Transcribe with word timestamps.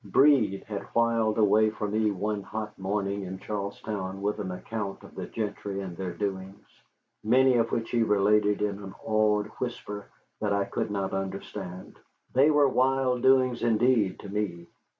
Breed 0.03 0.63
had 0.67 0.81
whiled 0.95 1.37
away 1.37 1.69
for 1.69 1.87
me 1.87 2.09
one 2.09 2.41
hot 2.41 2.79
morning 2.79 3.21
in 3.21 3.37
Charlestown 3.37 4.19
with 4.23 4.39
an 4.39 4.49
account 4.49 5.03
of 5.03 5.13
the 5.13 5.27
gentry 5.27 5.79
and 5.81 5.95
their 5.95 6.11
doings, 6.15 6.65
many 7.23 7.57
of 7.57 7.71
which 7.71 7.91
he 7.91 8.01
related 8.01 8.63
in 8.63 8.81
an 8.81 8.95
awed 9.03 9.51
whisper 9.59 10.07
that 10.39 10.53
I 10.53 10.65
could 10.65 10.89
not 10.89 11.13
understand. 11.13 11.99
They 12.33 12.49
were 12.49 12.67
wild 12.67 13.21
doings 13.21 13.61
indeed 13.61 14.19
to 14.21 14.29
me. 14.29 14.69